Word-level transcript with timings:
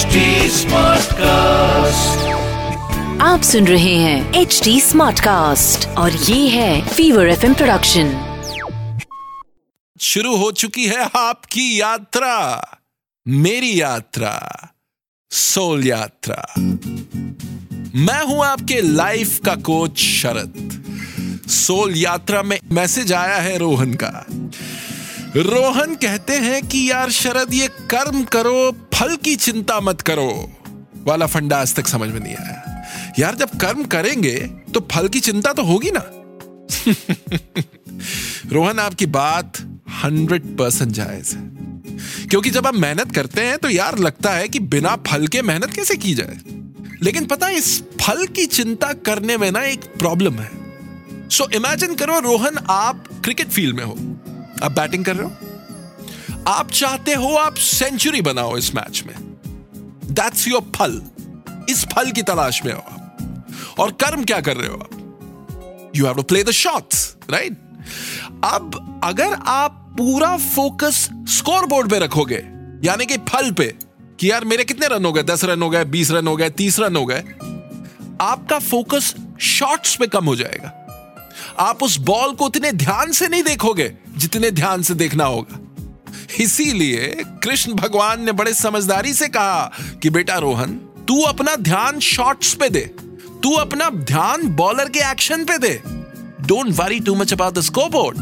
HD 0.00 0.18
Smartcast. 0.50 2.20
आप 3.22 3.42
सुन 3.42 3.66
रहे 3.66 3.94
हैं 3.94 4.34
एच 4.34 4.60
डी 4.64 4.80
स्मार्ट 4.80 5.20
कास्ट 5.20 5.88
और 5.88 6.12
ये 6.12 6.48
है 6.48 6.88
फीवर 6.88 7.28
एफ़ 7.28 7.40
प्रोडक्शन 7.40 8.34
शुरू 10.00 10.36
हो 10.36 10.52
चुकी 10.52 10.86
है 10.86 11.10
आपकी 11.16 11.80
यात्रा 11.80 12.64
मेरी 13.28 13.80
यात्रा 13.80 14.68
सोल 15.30 15.86
यात्रा। 15.86 16.54
मैं 17.94 18.24
हूँ 18.24 18.44
आपके 18.44 18.80
लाइफ 18.80 19.38
का 19.46 19.54
कोच 19.54 19.98
शरद। 19.98 20.84
सोल 21.48 21.96
यात्रा 21.96 22.42
में 22.42 22.60
मैसेज 22.72 23.12
आया 23.12 23.36
है 23.36 23.58
रोहन 23.58 23.94
का। 23.94 24.26
रोहन 25.36 25.94
कहते 25.94 26.32
हैं 26.32 26.68
कि 26.68 26.90
यार 26.90 27.10
शरद 27.10 27.54
ये 27.54 27.68
कर्म 27.68 28.24
करो 28.24 28.72
फल 29.00 29.16
की 29.16 29.36
चिंता 29.36 29.80
मत 29.80 30.00
करो। 30.00 30.52
वाला 31.04 31.26
फंडा 31.26 31.60
आज 31.60 31.74
तक 31.74 31.86
समझ 31.86 32.10
में 32.10 32.20
नहीं 32.20 32.36
आया। 32.36 32.86
यार 33.18 33.34
जब 33.34 33.50
कर्म 33.50 33.84
करेंगे 33.84 34.34
तो 34.74 34.88
फल 34.92 35.08
की 35.08 35.20
चिंता 35.20 35.52
तो 35.52 35.62
होगी 35.62 35.90
ना? 35.94 36.04
रोहन 38.52 38.78
आपकी 38.78 39.06
बात 39.06 39.58
हंड्रेड 40.04 40.58
परसेंट 40.58 40.92
जायज़ 40.92 41.36
है। 41.36 41.42
क्योंकि 42.28 42.50
जब 42.50 42.66
आप 42.66 42.74
मेहनत 42.74 43.14
करते 43.14 43.40
हैं 43.40 43.58
तो 43.58 43.68
यार 43.68 43.98
लगता 43.98 44.30
है 44.30 44.48
कि 44.48 44.58
बिना 44.58 44.96
फल 44.96 45.26
के 45.26 45.42
मेहनत 45.42 45.72
कैसे 45.74 45.96
की 45.96 46.14
जाए? 46.14 46.38
लेकिन 47.02 47.26
पता 47.26 47.46
है 47.46 47.54
इस 47.54 47.82
फल 47.82 48.26
की 48.26 48.46
चिंता 48.46 48.92
करने 48.92 49.36
में 49.36 49.50
ना 49.50 49.62
एक 49.62 49.80
प्रॉब्लम 49.80 50.34
है। 50.34 50.50
सो 51.28 51.44
so, 51.44 51.52
इमेजिन 51.52 51.94
करो 51.94 52.18
रोहन 52.18 52.58
आप 52.70 53.04
क्रिकेट 53.24 53.48
फ़ील्ड 53.48 53.76
में 53.76 53.84
हो। 53.84 53.92
आप 54.62 54.72
बैटिंग 54.72 55.04
कर 55.04 55.16
रहे 55.16 55.28
हो? 55.28 55.49
आप 56.48 56.70
चाहते 56.70 57.14
हो 57.14 57.34
आप 57.34 57.54
सेंचुरी 57.54 58.20
बनाओ 58.20 58.56
इस 58.56 58.74
मैच 58.74 59.04
में। 59.06 59.14
दैट्स 60.04 60.48
योर 60.48 60.72
फल। 60.76 61.02
इस 61.68 61.84
फल 61.84 62.10
की 62.10 62.22
तलाश 62.22 62.64
में 62.64 62.72
हो 62.72 62.78
आप। 62.78 63.46
और 63.78 63.90
कर्म 63.90 64.24
क्या 64.24 64.40
कर 64.40 64.56
रहे 64.56 64.68
हो 64.68 64.74
आप? 64.74 65.92
You 65.96 66.06
have 66.06 66.14
to 66.14 66.22
play 66.22 66.44
the 66.44 66.50
shots 66.50 67.16
right 67.30 67.52
अब 68.44 69.00
अगर 69.04 69.34
आप 69.34 69.94
पूरा 69.98 70.36
फोकस 70.36 71.08
स्कोर 71.28 71.66
बोर्ड 71.66 71.90
पे 71.90 71.98
रखोगे, 71.98 72.42
यानी 72.84 73.06
कि 73.06 73.16
फल 73.16 73.50
पे, 73.52 73.74
कि 74.20 74.30
यार 74.30 74.44
मेरे 74.44 74.64
कितने 74.64 74.86
रन 74.86 75.04
हो 75.04 75.12
गए? 75.12 75.22
दस 75.22 75.44
रन 75.44 75.62
हो 75.62 75.70
गए, 75.70 75.84
बीस 75.84 76.10
रन 76.10 76.26
हो 76.26 76.36
गए, 76.36 76.50
तीस 76.50 76.78
रन 76.80 76.96
हो 76.96 77.06
गए, 77.06 77.20
आपका 78.20 78.58
फोकस 78.58 79.14
शॉट्स 79.40 79.96
पे 79.96 80.06
कम 80.06 80.24
हो 80.24 80.36
जाएगा। 80.36 80.76
आप 81.58 81.82
उस 81.82 81.96
बॉल 81.96 82.32
को 82.32 82.44
उतने 82.44 82.72
ध्यान 82.72 83.12
से 83.12 83.28
नहीं 83.28 83.42
देखोगे 83.42 83.92
जितने 84.16 84.50
ध्यान 84.50 84.82
से 84.82 84.94
देखना 84.94 85.24
होगा। 85.24 85.59
इसीलिए 86.38 87.24
कृष्ण 87.44 87.72
भगवान 87.74 88.24
ने 88.24 88.32
बड़े 88.32 88.54
समझदारी 88.54 89.14
से 89.14 89.28
कहा 89.28 89.70
कि 90.02 90.10
बेटा 90.10 90.36
रोहन, 90.38 90.72
तू 91.08 91.20
अपना 91.22 91.54
ध्यान 91.56 91.98
शॉट्स 92.00 92.54
पे 92.54 92.68
दे। 92.68 92.80
तू 93.42 93.54
अपना 93.56 93.88
ध्यान 93.90 94.46
बॉलर 94.56 94.88
के 94.88 95.10
एक्शन 95.10 95.44
पे 95.44 95.58
दे। 95.58 95.80
Don't 96.46 96.74
worry 96.74 97.00
too 97.00 97.14
much 97.14 97.32
about 97.32 97.54
the 97.54 97.60
scoreboard 97.60 98.18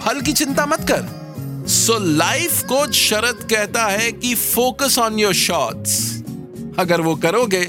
फल 0.00 0.20
की 0.20 0.32
चिंता 0.32 0.66
मत 0.66 0.86
कर। 0.90 1.66
सो 1.68 1.98
लाइफ 1.98 2.62
कोच 2.62 2.94
शरद 2.94 3.46
कहता 3.50 3.86
है 3.86 4.10
कि 4.12 4.34
फोकस 4.34 4.98
ऑन 4.98 5.18
योर 5.18 5.34
शॉट्स 5.34 6.00
अगर 6.78 7.00
वो 7.00 7.14
करोगे 7.16 7.64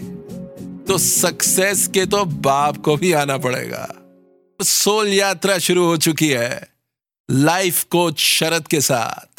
तो 0.87 0.97
सक्सेस 0.97 1.87
के 1.87 2.05
तो 2.05 2.23
बाप 2.25 2.77
को 2.77 2.95
भी 2.97 3.11
आना 3.13 3.37
पड़ेगा। 3.37 3.87
सोल 4.59 5.07
यात्रा 5.07 5.57
शुरू 5.57 5.85
हो 5.85 5.97
चुकी 5.97 6.29
है। 6.29 6.67
लाइफ 7.29 7.83
कोच 7.83 8.19
शरद 8.19 8.67
के 8.67 8.81
साथ। 8.81 9.38